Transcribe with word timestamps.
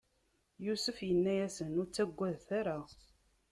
Yusef 0.65 0.97
inna-yasen: 1.09 1.71
Ur 1.81 1.85
ttagadet 1.87 2.49
ara! 2.59 2.79